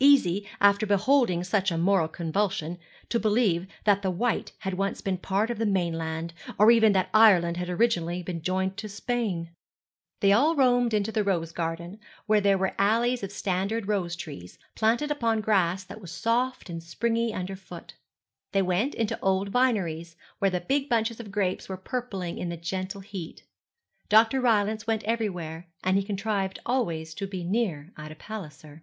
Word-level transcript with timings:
Easy, 0.00 0.46
after 0.60 0.84
beholding 0.84 1.42
such 1.42 1.70
a 1.70 1.78
moral 1.78 2.06
convulsion, 2.06 2.76
to 3.08 3.18
believe 3.18 3.66
that 3.84 4.02
the 4.02 4.10
Wight 4.10 4.52
had 4.58 4.74
once 4.74 5.00
been 5.00 5.16
part 5.16 5.48
of 5.48 5.56
the 5.56 5.64
mainland; 5.64 6.34
or 6.58 6.70
even 6.70 6.92
that 6.92 7.08
Ireland 7.14 7.56
had 7.56 7.70
originally 7.70 8.22
been 8.22 8.42
joined 8.42 8.76
to 8.76 8.90
Spain. 8.90 9.52
They 10.20 10.32
all 10.32 10.54
roamed 10.54 10.92
into 10.92 11.10
the 11.10 11.24
rose 11.24 11.50
garden, 11.52 11.98
where 12.26 12.42
there 12.42 12.58
were 12.58 12.74
alleys 12.78 13.22
of 13.22 13.32
standard 13.32 13.88
rose 13.88 14.14
trees, 14.16 14.58
planted 14.74 15.10
upon 15.10 15.40
grass 15.40 15.82
that 15.84 15.98
was 16.02 16.12
soft 16.12 16.68
and 16.68 16.82
springy 16.82 17.32
under 17.32 17.54
the 17.54 17.60
foot. 17.62 17.94
They 18.52 18.60
went 18.60 18.94
into 18.94 19.14
the 19.14 19.22
old 19.22 19.48
vineries, 19.48 20.14
where 20.40 20.50
the 20.50 20.60
big 20.60 20.90
bunches 20.90 21.20
of 21.20 21.30
grapes 21.32 21.70
were 21.70 21.78
purpling 21.78 22.36
in 22.36 22.50
the 22.50 22.58
gentle 22.58 23.00
heat. 23.00 23.44
Dr. 24.10 24.42
Rylance 24.42 24.86
went 24.86 25.04
everywhere, 25.04 25.68
and 25.82 25.96
he 25.96 26.02
contrived 26.02 26.58
always 26.66 27.14
to 27.14 27.26
be 27.26 27.44
near 27.44 27.94
Ida 27.96 28.16
Palliser. 28.16 28.82